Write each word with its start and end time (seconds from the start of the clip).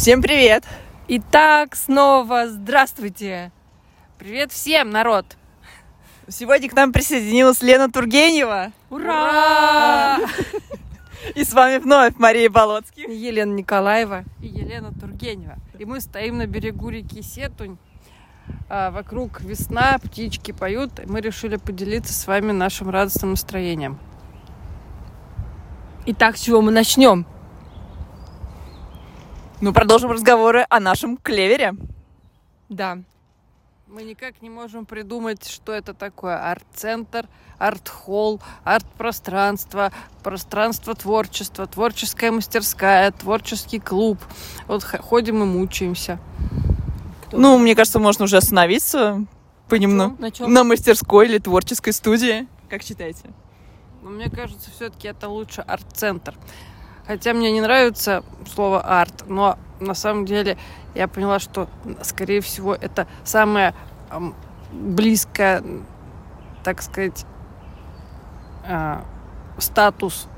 Всем 0.00 0.22
привет! 0.22 0.64
Итак, 1.08 1.76
снова 1.76 2.48
здравствуйте! 2.48 3.52
Привет 4.18 4.50
всем, 4.50 4.88
народ! 4.88 5.26
Сегодня 6.26 6.70
к 6.70 6.72
нам 6.72 6.90
присоединилась 6.90 7.60
Лена 7.60 7.92
Тургенева. 7.92 8.72
Ура! 8.88 10.18
И 11.34 11.44
с 11.44 11.52
вами 11.52 11.76
вновь 11.76 12.14
Мария 12.16 12.48
Болоцких. 12.48 13.10
Елена 13.10 13.52
Николаева. 13.52 14.24
И 14.40 14.46
Елена 14.46 14.90
Тургенева. 14.98 15.56
И 15.78 15.84
мы 15.84 16.00
стоим 16.00 16.38
на 16.38 16.46
берегу 16.46 16.88
реки 16.88 17.20
Сетунь. 17.20 17.76
А, 18.70 18.90
вокруг 18.90 19.42
весна, 19.42 19.98
птички 20.02 20.52
поют. 20.52 20.98
И 20.98 21.04
мы 21.04 21.20
решили 21.20 21.56
поделиться 21.56 22.14
с 22.14 22.26
вами 22.26 22.52
нашим 22.52 22.88
радостным 22.88 23.32
настроением. 23.32 23.98
Итак, 26.06 26.38
с 26.38 26.40
чего 26.40 26.62
мы 26.62 26.72
начнем? 26.72 27.26
Ну, 29.60 29.74
продолжим 29.74 30.10
разговоры 30.10 30.64
о 30.70 30.80
нашем 30.80 31.18
клевере. 31.18 31.74
Да. 32.70 32.98
Мы 33.86 34.04
никак 34.04 34.40
не 34.40 34.48
можем 34.48 34.86
придумать, 34.86 35.46
что 35.46 35.72
это 35.72 35.92
такое. 35.92 36.50
Арт-центр, 36.50 37.28
арт-холл, 37.58 38.40
арт-пространство, 38.64 39.92
пространство 40.22 40.94
творчества, 40.94 41.66
творческая 41.66 42.30
мастерская, 42.30 43.10
творческий 43.10 43.80
клуб. 43.80 44.18
Вот 44.66 44.82
ходим 44.82 45.42
и 45.42 45.46
мучаемся. 45.46 46.18
Кто 47.26 47.36
ну, 47.36 47.58
мне 47.58 47.74
кажется, 47.74 47.98
можно 47.98 48.24
уже 48.24 48.38
остановиться 48.38 49.26
понемногу. 49.68 50.16
На, 50.18 50.30
чем? 50.30 50.50
на 50.50 50.64
мастерской 50.64 51.26
или 51.26 51.36
творческой 51.36 51.92
студии. 51.92 52.48
Как 52.70 52.82
считаете? 52.82 53.28
Но 54.02 54.08
мне 54.08 54.30
кажется, 54.30 54.70
все-таки 54.70 55.08
это 55.08 55.28
лучше 55.28 55.60
арт-центр. 55.60 56.34
Хотя 57.06 57.32
мне 57.32 57.50
не 57.50 57.60
нравится 57.60 58.22
слово 58.52 58.80
арт, 58.80 59.24
но 59.26 59.58
на 59.80 59.94
самом 59.94 60.26
деле 60.26 60.56
я 60.94 61.08
поняла, 61.08 61.38
что, 61.38 61.68
скорее 62.02 62.40
всего, 62.40 62.74
это 62.74 63.06
самое 63.24 63.74
эм, 64.10 64.34
близкое, 64.72 65.62
так 66.62 66.82
сказать, 66.82 67.24
э, 68.66 69.00
статус, 69.58 70.28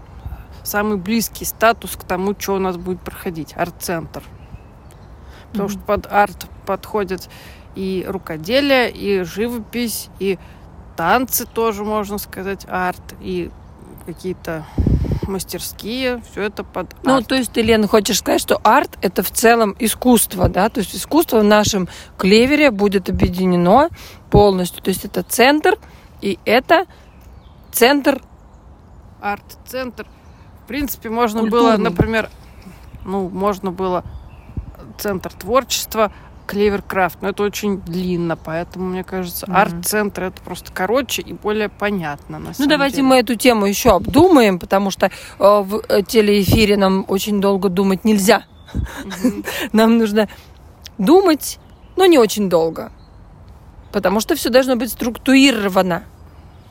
самый 0.63 0.97
близкий 0.97 1.45
статус 1.45 1.97
к 1.97 2.05
тому, 2.05 2.35
что 2.39 2.55
у 2.55 2.59
нас 2.59 2.77
будет 2.77 3.01
проходить, 3.01 3.55
арт-центр. 3.57 4.23
Потому 5.51 5.69
mm-hmm. 5.69 5.73
что 5.73 5.81
под 5.81 6.07
арт 6.11 6.47
подходят 6.67 7.29
и 7.75 8.05
рукоделие, 8.09 8.91
и 8.91 9.23
живопись, 9.23 10.09
и 10.19 10.39
танцы 10.97 11.47
тоже, 11.47 11.85
можно 11.85 12.19
сказать, 12.19 12.67
арт, 12.69 13.15
и 13.21 13.51
какие-то 14.07 14.65
мастерские, 15.29 16.23
все 16.31 16.43
это 16.43 16.65
под 16.65 16.93
арт. 16.95 17.05
Ну, 17.05 17.23
то 17.23 17.35
есть 17.35 17.53
ты, 17.53 17.63
Лена, 17.63 17.89
хочешь 17.89 18.19
сказать, 18.19 18.41
что 18.41 18.61
арт— 18.63 18.99
это 19.03 19.23
в 19.23 19.31
целом 19.31 19.77
искусство, 19.79 20.49
да? 20.49 20.69
То 20.69 20.81
есть 20.81 20.95
искусство 20.95 21.41
в 21.41 21.45
нашем 21.45 21.89
клевере 22.17 22.71
будет 22.71 23.09
объединено 23.09 23.89
полностью. 24.31 24.83
То 24.83 24.89
есть 24.91 25.05
это 25.05 25.23
центр, 25.23 25.79
и 26.21 26.39
это 26.45 26.87
центр... 27.73 28.23
Арт-центр. 29.21 30.07
В 30.65 30.67
принципе, 30.67 31.09
можно 31.09 31.41
Культурный. 31.41 31.77
было, 31.77 31.77
например, 31.77 32.31
ну, 33.05 33.29
можно 33.29 33.71
было 33.71 34.05
центр 34.99 35.33
творчества, 35.33 36.13
Клеверкрафт, 36.47 37.23
но 37.23 37.29
это 37.29 37.43
очень 37.43 37.81
длинно, 37.81 38.37
поэтому, 38.37 38.87
мне 38.87 39.05
кажется, 39.05 39.47
mm-hmm. 39.47 39.55
арт-центр 39.55 40.25
это 40.25 40.43
просто 40.43 40.73
короче 40.73 41.23
и 41.23 41.33
более 41.33 41.69
понятно. 41.69 42.39
На 42.39 42.53
ну, 42.59 42.67
давайте 42.67 42.97
деле. 42.97 43.09
мы 43.09 43.17
эту 43.19 43.37
тему 43.37 43.67
еще 43.67 43.91
обдумаем, 43.91 44.59
потому 44.59 44.91
что 44.91 45.07
э, 45.07 45.11
в 45.39 45.83
э, 45.89 46.03
телеэфире 46.03 46.77
нам 46.77 47.05
очень 47.09 47.41
долго 47.41 47.69
думать 47.69 48.05
нельзя. 48.05 48.45
Mm-hmm. 48.75 49.47
Нам 49.73 49.99
нужно 49.99 50.29
думать, 50.99 51.59
но 51.97 52.07
не 52.07 52.19
очень 52.19 52.49
долго. 52.49 52.91
Потому 53.93 54.21
что 54.21 54.35
все 54.35 54.49
должно 54.49 54.77
быть 54.77 54.91
структурировано. 54.91 56.05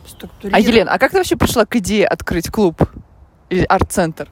структурировано. 0.07 0.57
А, 0.57 0.67
Елена, 0.67 0.91
а 0.91 0.99
как 0.99 1.11
ты 1.11 1.17
вообще 1.17 1.35
пришла 1.35 1.65
к 1.65 1.75
идее 1.75 2.07
открыть 2.07 2.49
клуб 2.49 2.81
или 3.49 3.63
арт-центр? 3.63 4.27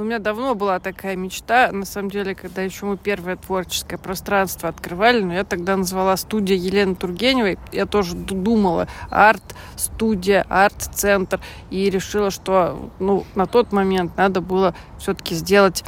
Но 0.00 0.04
у 0.04 0.06
меня 0.06 0.18
давно 0.18 0.54
была 0.54 0.80
такая 0.80 1.14
мечта, 1.14 1.70
на 1.72 1.84
самом 1.84 2.10
деле, 2.10 2.34
когда 2.34 2.62
еще 2.62 2.86
мы 2.86 2.96
первое 2.96 3.36
творческое 3.36 3.98
пространство 3.98 4.70
открывали, 4.70 5.20
но 5.22 5.34
я 5.34 5.44
тогда 5.44 5.76
назвала 5.76 6.16
студия 6.16 6.56
Елены 6.56 6.94
Тургеневой. 6.94 7.58
Я 7.70 7.84
тоже 7.84 8.16
думала 8.16 8.88
арт-студия, 9.10 10.46
арт-центр. 10.48 11.38
И 11.68 11.90
решила, 11.90 12.30
что 12.30 12.90
ну, 12.98 13.26
на 13.34 13.44
тот 13.44 13.72
момент 13.72 14.16
надо 14.16 14.40
было 14.40 14.74
все-таки 14.98 15.34
сделать 15.34 15.84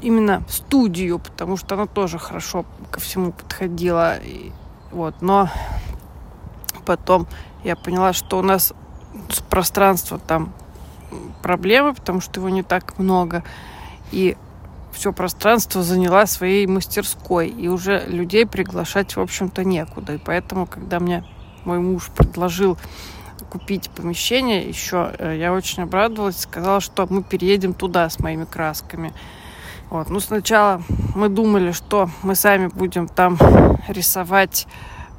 именно 0.00 0.44
студию, 0.48 1.18
потому 1.18 1.56
что 1.56 1.74
она 1.74 1.86
тоже 1.86 2.20
хорошо 2.20 2.64
ко 2.92 3.00
всему 3.00 3.32
подходила. 3.32 4.18
И, 4.18 4.52
вот, 4.92 5.20
но 5.20 5.48
потом 6.86 7.26
я 7.64 7.74
поняла, 7.74 8.12
что 8.12 8.38
у 8.38 8.42
нас 8.42 8.72
пространство 9.50 10.20
там 10.20 10.52
проблемы, 11.42 11.94
потому 11.94 12.20
что 12.20 12.40
его 12.40 12.48
не 12.48 12.62
так 12.62 12.98
много. 12.98 13.42
И 14.12 14.36
все 14.92 15.12
пространство 15.12 15.82
заняла 15.82 16.26
своей 16.26 16.66
мастерской. 16.66 17.48
И 17.48 17.68
уже 17.68 18.04
людей 18.06 18.46
приглашать, 18.46 19.16
в 19.16 19.20
общем-то, 19.20 19.64
некуда. 19.64 20.14
И 20.14 20.18
поэтому, 20.18 20.66
когда 20.66 21.00
мне 21.00 21.24
мой 21.64 21.78
муж 21.80 22.10
предложил 22.16 22.78
купить 23.50 23.90
помещение 23.90 24.66
еще, 24.68 25.12
э, 25.18 25.36
я 25.38 25.52
очень 25.52 25.82
обрадовалась, 25.82 26.40
сказала, 26.40 26.80
что 26.80 27.06
мы 27.08 27.22
переедем 27.22 27.74
туда 27.74 28.08
с 28.08 28.18
моими 28.18 28.44
красками. 28.44 29.12
Вот. 29.90 30.10
Ну, 30.10 30.20
сначала 30.20 30.82
мы 31.14 31.28
думали, 31.28 31.72
что 31.72 32.08
мы 32.22 32.34
сами 32.34 32.68
будем 32.68 33.06
там 33.06 33.38
рисовать 33.88 34.66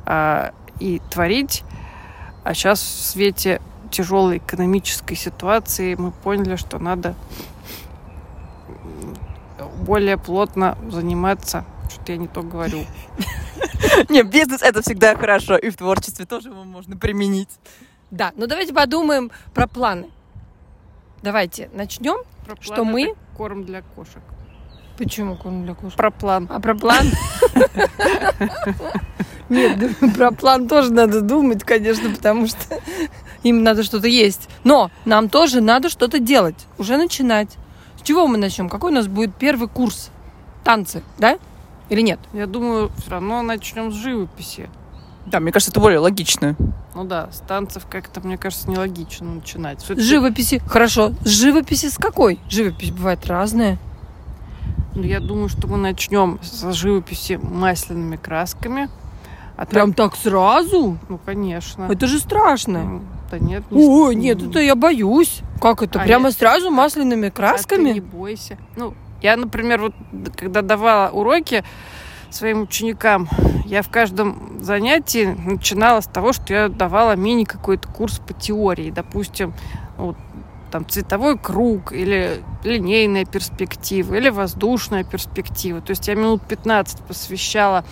э, 0.06 0.52
и 0.80 1.02
творить, 1.10 1.64
а 2.44 2.54
сейчас 2.54 2.82
в 2.82 3.06
свете 3.06 3.62
тяжелой 3.92 4.38
экономической 4.38 5.16
ситуации 5.16 5.96
мы 5.96 6.12
поняли, 6.12 6.56
что 6.56 6.80
надо 6.80 7.16
более 9.86 10.18
плотно 10.18 10.78
заниматься. 10.90 11.66
Что-то 11.90 12.12
я 12.14 12.18
не 12.18 12.28
то 12.28 12.42
говорю. 12.42 12.86
Не, 14.10 14.24
бизнес 14.24 14.62
это 14.62 14.82
всегда 14.82 15.16
хорошо, 15.16 15.58
и 15.58 15.70
в 15.70 15.78
творчестве 15.78 16.26
тоже 16.26 16.50
его 16.50 16.64
можно 16.64 16.98
применить. 16.98 17.50
Да, 18.12 18.32
но 18.36 18.48
давайте 18.48 18.74
подумаем 18.74 19.32
про 19.54 19.68
планы. 19.68 20.10
Давайте 21.22 21.70
начнем, 21.74 22.18
что 22.60 22.84
мы... 22.84 23.16
Корм 23.38 23.64
для 23.64 23.82
кошек. 23.82 24.22
Почему 24.98 25.36
корм 25.36 25.66
для 25.66 25.76
кошек? 25.76 25.98
Про 25.98 26.12
план. 26.12 26.48
А 26.50 26.60
про 26.60 26.76
план? 26.76 27.06
Нет, 29.50 29.98
про 30.16 30.32
план 30.32 30.68
тоже 30.68 30.92
надо 30.92 31.22
думать, 31.22 31.64
конечно, 31.64 32.10
потому 32.10 32.48
что 32.48 32.80
им 33.46 33.64
надо 33.64 33.84
что-то 33.84 34.08
есть. 34.08 34.50
Но 34.64 34.90
нам 35.06 35.30
тоже 35.30 35.62
надо 35.62 35.90
что-то 35.90 36.20
делать, 36.20 36.66
уже 36.78 36.98
начинать. 36.98 37.50
С 37.98 38.02
чего 38.02 38.28
мы 38.28 38.38
начнем? 38.38 38.70
Какой 38.70 38.92
у 38.92 38.94
нас 38.94 39.08
будет 39.08 39.36
первый 39.36 39.70
курс? 39.70 40.10
Танцы, 40.64 41.04
да? 41.20 41.38
Или 41.90 42.02
нет? 42.02 42.20
Я 42.34 42.48
думаю, 42.48 42.92
все 42.98 43.12
равно 43.12 43.44
начнем 43.44 43.92
с 43.92 43.96
живописи. 43.96 44.70
Да, 45.28 45.40
мне 45.40 45.52
кажется, 45.52 45.72
это 45.72 45.80
более 45.80 46.00
логично. 46.00 46.56
Ну 46.96 47.04
да, 47.04 47.30
с 47.32 47.40
танцев 47.40 47.86
как-то, 47.90 48.20
мне 48.22 48.38
кажется, 48.38 48.70
нелогично 48.70 49.36
начинать. 49.36 49.82
С 49.82 50.00
живописи, 50.00 50.62
хорошо. 50.66 51.12
С 51.22 51.30
живописи 51.30 51.90
с 51.90 51.98
какой? 51.98 52.40
Живопись 52.50 52.92
бывает 52.92 53.26
разная. 53.28 53.78
Ну, 54.96 55.04
я 55.04 55.20
думаю, 55.20 55.50
что 55.50 55.68
мы 55.68 55.78
начнем 55.78 56.40
с 56.42 56.74
живописи 56.74 57.40
масляными 57.42 58.16
красками. 58.16 58.90
А 59.58 59.66
Прям 59.66 59.94
так... 59.94 60.14
так 60.14 60.22
сразу? 60.22 60.98
Ну, 61.10 61.20
конечно. 61.24 61.88
Это 61.92 62.08
же 62.08 62.20
страшно. 62.20 63.02
Да 63.32 63.40
нет. 63.40 63.64
Не 63.72 63.86
Ой, 63.86 64.16
нет, 64.16 64.42
это 64.42 64.60
я 64.60 64.76
боюсь. 64.76 65.42
Как 65.62 65.82
это? 65.82 66.00
А 66.00 66.04
Прямо 66.04 66.30
нет. 66.30 66.38
сразу 66.38 66.70
масляными 66.70 67.30
красками? 67.30 67.92
А 67.92 67.94
ты 67.94 67.94
не 67.94 68.02
бойся. 68.02 68.58
Ну, 68.76 68.94
я, 69.22 69.38
например, 69.38 69.82
вот 69.82 69.94
когда 70.36 70.62
давала 70.62 71.10
уроки 71.10 71.64
своим 72.30 72.64
ученикам, 72.64 73.28
я 73.66 73.82
в 73.82 73.90
каждом 73.90 74.60
занятии 74.62 75.36
начинала 75.46 76.02
с 76.02 76.06
того, 76.06 76.34
что 76.34 76.54
я 76.54 76.70
давала 76.70 77.16
мини 77.16 77.46
какой-то 77.46 77.88
курс 77.88 78.20
по 78.20 78.34
теории. 78.34 78.92
Допустим, 78.92 79.54
вот, 79.98 80.18
там 80.72 80.88
цветовой 80.88 81.38
круг 81.38 81.94
или 81.94 82.44
линейная 82.64 83.26
перспектива 83.26 84.16
или 84.16 84.30
воздушная 84.30 85.04
перспектива. 85.04 85.82
То 85.82 85.92
есть 85.92 86.08
я 86.08 86.16
минут 86.16 86.42
15 86.44 87.00
посвящала 87.00 87.86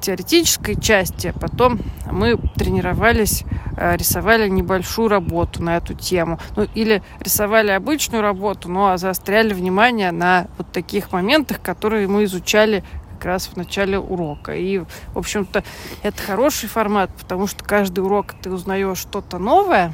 теоретической 0.00 0.80
части, 0.80 1.32
потом 1.40 1.78
мы 2.10 2.36
тренировались, 2.56 3.44
э, 3.76 3.96
рисовали 3.96 4.48
небольшую 4.48 5.08
работу 5.08 5.62
на 5.62 5.76
эту 5.76 5.94
тему. 5.94 6.38
Ну, 6.56 6.66
или 6.74 7.02
рисовали 7.20 7.70
обычную 7.70 8.22
работу, 8.22 8.68
но 8.68 8.96
заостряли 8.96 9.54
внимание 9.54 10.10
на 10.10 10.48
вот 10.58 10.72
таких 10.72 11.12
моментах, 11.12 11.60
которые 11.60 12.08
мы 12.08 12.24
изучали 12.24 12.82
как 13.12 13.26
раз 13.26 13.46
в 13.46 13.56
начале 13.56 13.98
урока. 13.98 14.54
И, 14.54 14.78
в 14.78 15.18
общем-то, 15.18 15.62
это 16.02 16.22
хороший 16.22 16.68
формат, 16.68 17.10
потому 17.14 17.46
что 17.46 17.64
каждый 17.64 18.00
урок 18.00 18.34
ты 18.42 18.50
узнаешь 18.50 18.98
что-то 18.98 19.38
новое, 19.38 19.92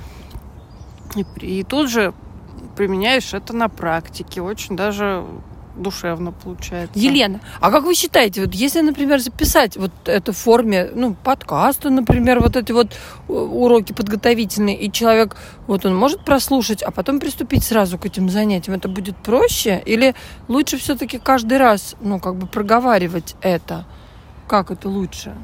и, 1.15 1.27
и 1.41 1.65
тут 1.65 1.91
же 1.91 2.15
применяешь 2.77 3.35
это 3.35 3.55
на 3.55 3.69
практике. 3.69 4.41
Очень 4.41 4.77
даже 4.77 5.25
душевно 5.81 6.33
получается. 6.33 6.99
Елена, 6.99 7.41
а 7.61 7.71
как 7.71 7.85
вы 7.85 7.95
считаете, 7.95 8.43
вот 8.43 8.55
если, 8.55 8.81
например, 8.81 9.19
записать 9.21 9.77
вот 9.77 9.93
это 10.05 10.33
в 10.33 10.37
форме, 10.37 10.91
ну, 10.95 11.15
подкаста, 11.15 11.91
например, 11.91 12.41
вот 12.41 12.57
эти 12.57 12.73
вот 12.73 12.93
э, 12.93 13.33
уроки 13.33 13.93
подготовительные, 13.93 14.77
и 14.77 14.91
человек, 14.93 15.37
вот 15.67 15.87
он 15.87 15.97
может 15.97 16.25
прослушать, 16.25 16.83
а 16.83 16.91
потом 16.91 17.21
приступить 17.21 17.65
сразу 17.65 17.99
к 17.99 18.07
этим 18.07 18.31
занятиям, 18.31 18.77
это 18.77 18.89
будет 18.89 19.17
проще? 19.17 19.83
Или 19.87 20.15
лучше 20.49 20.79
все-таки 20.79 21.19
каждый 21.19 21.59
раз, 21.59 21.97
ну, 22.01 22.21
как 22.21 22.37
бы 22.37 22.47
проговаривать 22.47 23.37
это? 23.41 23.87
Как 24.47 24.71
это 24.71 24.89
лучше? 24.89 25.35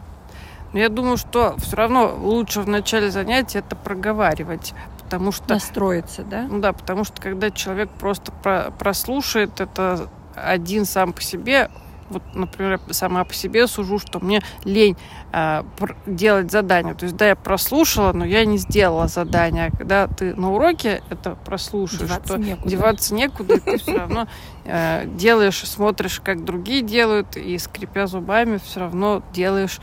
Но 0.72 0.80
я 0.80 0.88
думаю, 0.88 1.16
что 1.16 1.54
все 1.58 1.76
равно 1.76 2.14
лучше 2.20 2.60
в 2.60 2.68
начале 2.68 3.10
занятия 3.10 3.60
это 3.60 3.76
проговаривать, 3.76 4.74
потому 5.02 5.32
что... 5.32 5.54
Настроиться, 5.54 6.22
да? 6.22 6.42
Ну 6.42 6.60
да, 6.60 6.72
потому 6.72 7.04
что 7.04 7.22
когда 7.22 7.50
человек 7.50 7.88
просто 7.90 8.32
про 8.32 8.72
прослушает 8.78 9.60
это 9.60 10.08
один 10.36 10.84
сам 10.84 11.12
по 11.12 11.22
себе, 11.22 11.70
вот, 12.08 12.22
например, 12.34 12.80
сама 12.90 13.24
по 13.24 13.34
себе 13.34 13.66
сужу, 13.66 13.98
что 13.98 14.20
мне 14.20 14.40
лень 14.64 14.96
э, 15.32 15.62
делать 16.06 16.50
задание. 16.50 16.94
То 16.94 17.04
есть, 17.04 17.16
да, 17.16 17.28
я 17.28 17.36
прослушала, 17.36 18.12
но 18.12 18.24
я 18.24 18.44
не 18.44 18.58
сделала 18.58 19.08
задание. 19.08 19.66
А 19.66 19.76
когда 19.76 20.06
ты 20.06 20.34
на 20.34 20.52
уроке 20.52 21.02
это 21.10 21.36
прослушаешь, 21.44 22.02
деваться 22.02 22.34
то 22.34 22.38
некуда. 22.38 22.68
деваться 22.68 23.14
некуда, 23.14 23.54
и 23.54 23.60
ты 23.60 23.78
все 23.78 23.98
равно 23.98 24.28
э, 24.64 25.06
делаешь, 25.06 25.58
смотришь, 25.58 26.20
как 26.22 26.44
другие 26.44 26.82
делают, 26.82 27.36
и 27.36 27.58
скрипя 27.58 28.06
зубами, 28.06 28.58
все 28.64 28.80
равно 28.80 29.22
делаешь 29.32 29.80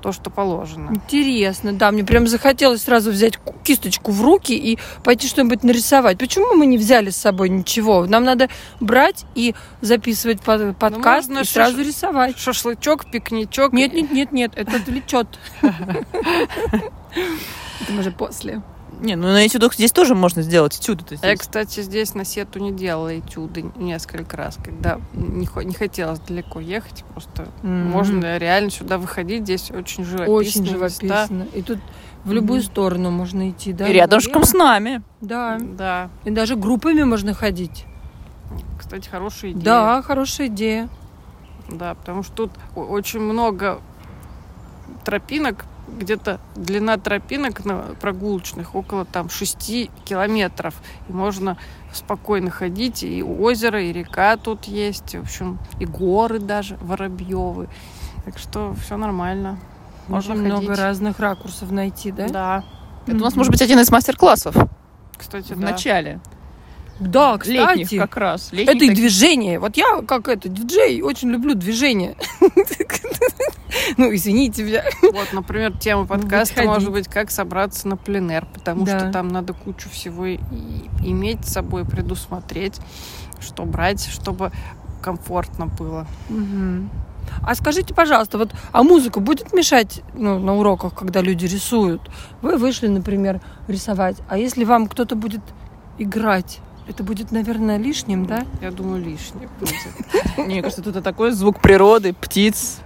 то, 0.00 0.12
что 0.12 0.30
положено. 0.30 0.90
Интересно, 0.92 1.72
да, 1.72 1.90
мне 1.90 2.04
прям 2.04 2.26
захотелось 2.26 2.82
сразу 2.82 3.10
взять 3.10 3.36
ку- 3.38 3.54
кисточку 3.64 4.12
в 4.12 4.22
руки 4.22 4.52
и 4.56 4.78
пойти 5.02 5.26
что-нибудь 5.28 5.62
нарисовать. 5.64 6.18
Почему 6.18 6.54
мы 6.54 6.66
не 6.66 6.78
взяли 6.78 7.10
с 7.10 7.16
собой 7.16 7.48
ничего? 7.48 8.06
Нам 8.06 8.24
надо 8.24 8.48
брать 8.80 9.24
и 9.34 9.54
записывать 9.80 10.40
под- 10.40 10.76
подкаст 10.78 11.28
можно 11.28 11.40
и 11.42 11.44
сразу 11.44 11.78
шаш- 11.78 11.86
рисовать. 11.86 12.38
Шашлычок, 12.38 13.10
пикничок. 13.10 13.72
Нет, 13.72 13.92
нет, 13.92 14.10
нет, 14.12 14.32
нет, 14.32 14.52
это 14.54 14.76
отвлечет. 14.76 15.26
Это 17.80 17.92
мы 17.92 18.02
же 18.02 18.10
после. 18.10 18.62
Не, 19.00 19.14
ну 19.16 19.28
на 19.28 19.46
этюдах 19.46 19.74
здесь 19.74 19.92
тоже 19.92 20.14
можно 20.14 20.42
сделать 20.42 20.76
этюды. 20.78 21.04
-то 21.04 21.18
А 21.22 21.26
я, 21.26 21.34
здесь. 21.34 21.40
кстати, 21.40 21.80
здесь 21.82 22.14
на 22.14 22.24
сету 22.24 22.58
не 22.60 22.72
делала 22.72 23.18
этюды 23.18 23.64
несколько 23.76 24.36
раз, 24.36 24.56
когда 24.62 24.98
не, 25.12 25.48
не 25.64 25.74
хотелось 25.74 26.18
далеко 26.20 26.60
ехать, 26.60 27.04
просто 27.12 27.48
Мгм. 27.62 27.90
можно 27.90 28.38
реально 28.38 28.70
сюда 28.70 28.96
выходить, 28.98 29.42
здесь 29.42 29.70
очень 29.70 30.04
живописные 30.04 30.36
Очень 30.36 30.62
места. 30.62 31.26
живописно. 31.26 31.46
И 31.54 31.62
тут 31.62 31.78
в 32.24 32.32
любую 32.32 32.60
Мгм. 32.60 32.66
сторону 32.70 33.10
можно 33.10 33.50
идти, 33.50 33.72
да? 33.72 33.86
И 33.86 33.92
рядышком 33.92 34.44
с 34.44 34.54
нами. 34.54 35.02
Да. 35.20 35.58
Да, 35.60 36.08
И 36.24 36.30
даже 36.30 36.56
группами 36.56 37.02
можно 37.02 37.34
ходить. 37.34 37.84
кстати, 38.78 39.08
хорошая 39.08 39.50
идея. 39.52 39.62
Да, 39.64 40.02
хорошая 40.02 40.46
идея. 40.46 40.88
Да, 41.68 41.94
потому 41.94 42.22
что 42.22 42.32
тут 42.32 42.50
очень 42.76 43.20
много 43.20 43.80
тропинок, 45.04 45.64
где-то 45.88 46.40
длина 46.54 46.96
тропинок 46.98 47.64
на 47.64 47.94
прогулочных 48.00 48.74
около 48.74 49.04
там 49.04 49.28
6 49.28 49.90
километров. 50.04 50.74
И 51.08 51.12
можно 51.12 51.56
спокойно 51.92 52.50
ходить, 52.50 53.02
и 53.02 53.22
озеро, 53.22 53.82
и 53.82 53.92
река 53.92 54.36
тут 54.36 54.64
есть, 54.64 55.14
в 55.14 55.22
общем, 55.22 55.58
и 55.78 55.86
горы 55.86 56.38
даже, 56.38 56.76
Воробьевы. 56.80 57.68
Так 58.24 58.38
что 58.38 58.74
все 58.74 58.96
нормально. 58.96 59.58
Можно 60.08 60.34
Можно 60.34 60.48
много 60.48 60.66
ходить. 60.68 60.82
разных 60.82 61.18
ракурсов 61.18 61.70
найти, 61.70 62.12
да? 62.12 62.28
Да, 62.28 62.64
Это 63.06 63.16
у 63.16 63.20
нас 63.20 63.34
может 63.34 63.50
быть 63.50 63.62
один 63.62 63.80
из 63.80 63.90
мастер-классов 63.90 64.54
кстати, 65.16 65.52
в 65.52 65.60
да. 65.60 65.70
начале. 65.72 66.20
Да, 66.98 67.36
кстати. 67.36 67.78
Летних 67.78 68.00
как 68.00 68.16
раз. 68.16 68.48
Это 68.48 68.56
Летних 68.56 68.74
и 68.74 68.78
таких. 68.78 68.94
движение. 68.96 69.58
Вот 69.58 69.76
я, 69.76 70.02
как 70.06 70.28
это, 70.28 70.48
диджей, 70.48 71.02
очень 71.02 71.30
люблю 71.30 71.54
движение. 71.54 72.16
Ну, 73.96 74.14
извините 74.14 74.62
меня. 74.64 74.84
Вот, 75.02 75.32
например, 75.32 75.76
тема 75.76 76.06
подкаста 76.06 76.54
ходить. 76.56 76.70
может 76.70 76.92
быть 76.92 77.08
«Как 77.08 77.30
собраться 77.30 77.88
на 77.88 77.96
пленэр», 77.96 78.46
потому 78.52 78.84
Да. 78.84 78.98
что 78.98 79.10
там 79.12 79.28
надо 79.28 79.52
кучу 79.52 79.88
всего 79.90 80.26
и- 80.26 80.38
иметь 81.04 81.46
с 81.46 81.52
собой, 81.52 81.84
предусмотреть, 81.84 82.80
что 83.40 83.64
брать, 83.64 84.06
чтобы 84.06 84.52
комфортно 85.02 85.66
было. 85.66 86.06
Мгм. 86.28 86.90
А 87.42 87.54
скажите, 87.54 87.92
пожалуйста, 87.94 88.38
вот, 88.38 88.52
а 88.72 88.82
музыка 88.82 89.20
будет 89.20 89.52
мешать 89.52 90.02
ну, 90.14 90.38
на 90.38 90.56
уроках, 90.56 90.94
когда 90.94 91.20
люди 91.20 91.46
рисуют? 91.46 92.02
Вы 92.40 92.56
вышли, 92.56 92.86
например, 92.86 93.40
рисовать, 93.68 94.16
а 94.28 94.38
если 94.38 94.64
вам 94.64 94.86
кто-то 94.86 95.16
будет 95.16 95.40
играть, 95.98 96.60
это 96.88 97.02
будет, 97.02 97.32
наверное, 97.32 97.78
лишним, 97.78 98.26
да? 98.26 98.44
Я 98.60 98.70
думаю, 98.70 99.02
лишнее 99.02 99.48
будет. 99.58 99.74
Мне 100.38 100.62
кажется, 100.62 100.82
тут 100.82 101.02
такой 101.02 101.32
звук 101.32 101.60
природы, 101.60 102.12
птиц. 102.12 102.78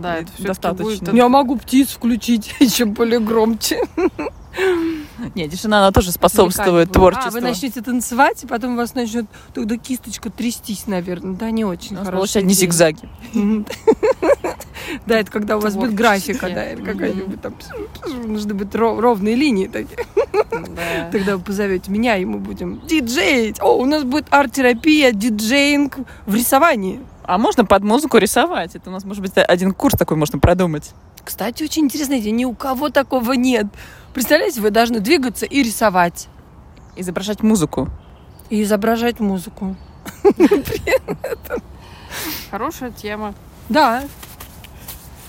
Да, 0.00 0.18
И 0.18 0.22
это 0.22 0.32
всё-таки 0.32 0.46
достаточно. 0.48 0.84
будет 0.84 1.14
Я 1.14 1.28
могу 1.28 1.56
птиц 1.56 1.90
включить 1.90 2.54
еще 2.60 2.84
более 2.84 3.20
громче. 3.20 3.80
Не, 5.36 5.48
тишина, 5.48 5.78
она 5.78 5.92
тоже 5.92 6.10
способствует 6.10 6.90
А, 6.90 6.92
творчеству. 6.92 7.30
вы 7.32 7.40
начнете 7.40 7.80
танцевать, 7.80 8.42
и 8.42 8.46
потом 8.46 8.74
у 8.74 8.76
вас 8.76 8.94
начнет 8.94 9.26
тогда 9.54 9.76
кисточка 9.76 10.30
трястись, 10.30 10.86
наверное. 10.88 11.36
Да, 11.36 11.50
не 11.50 11.64
очень 11.64 11.94
хорошо. 11.96 12.12
получать 12.12 12.44
не 12.44 12.54
зигзаги. 12.54 13.08
Да, 15.06 15.18
это 15.18 15.30
когда 15.30 15.58
у 15.58 15.60
вас 15.60 15.74
будет 15.74 15.92
графика, 15.94 16.48
да, 16.48 16.70
или 16.72 16.82
какая-нибудь 16.82 17.42
там 17.42 17.54
нужны 18.24 18.54
быть 18.54 18.74
ров- 18.74 18.98
ровные 19.00 19.34
линии 19.34 19.66
такие. 19.66 19.98
Да. 20.32 21.10
Тогда 21.12 21.36
вы 21.36 21.42
позовете 21.42 21.90
меня, 21.90 22.16
и 22.16 22.24
мы 22.24 22.38
будем 22.38 22.80
диджеить. 22.86 23.60
О, 23.60 23.76
у 23.76 23.84
нас 23.84 24.04
будет 24.04 24.26
арт-терапия, 24.30 25.12
диджеинг 25.12 25.98
в 26.26 26.34
рисовании. 26.34 27.00
А 27.28 27.36
можно 27.36 27.66
под 27.66 27.84
музыку 27.84 28.16
рисовать? 28.16 28.74
Это 28.74 28.88
у 28.88 28.92
нас, 28.92 29.04
может 29.04 29.20
быть, 29.20 29.32
один 29.36 29.74
курс 29.74 29.94
такой 29.98 30.16
можно 30.16 30.38
продумать. 30.38 30.92
Кстати, 31.22 31.62
очень 31.62 31.84
интересная 31.84 32.20
идея. 32.20 32.32
Ни 32.32 32.46
у 32.46 32.54
кого 32.54 32.88
такого 32.88 33.34
нет. 33.34 33.66
Представляете, 34.14 34.62
вы 34.62 34.70
должны 34.70 35.00
двигаться 35.00 35.44
и 35.44 35.62
рисовать. 35.62 36.28
Изображать 36.96 37.42
музыку. 37.42 37.90
И 38.48 38.62
изображать 38.62 39.20
музыку. 39.20 39.76
Хорошая 42.50 42.92
тема. 42.92 43.34
Да, 43.68 44.04